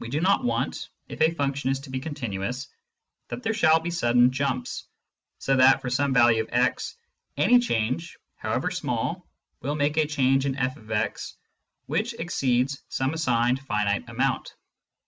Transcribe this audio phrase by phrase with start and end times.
[0.00, 2.68] We do not want, if a function is to be continuous,
[3.28, 4.84] that there shall be sudden jumps,
[5.38, 6.94] so that, for some value of x,
[7.38, 9.26] any change, however small,
[9.62, 11.32] will make a change in fx
[11.86, 14.56] which exceeds some assigned finite amount.